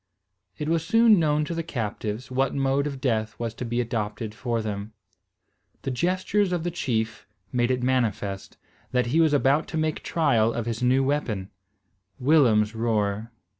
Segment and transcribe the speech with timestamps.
[0.57, 4.33] It was soon known to the captives, what mode of death was to be adopted
[4.33, 4.93] for them.
[5.83, 8.57] The gestures of the chief made it manifest,
[8.93, 11.51] that he was about to make trial of his new weapon,
[12.19, 13.29] Willem's roer.